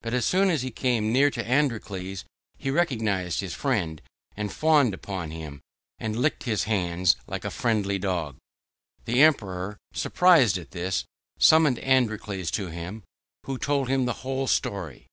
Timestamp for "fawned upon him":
4.50-5.60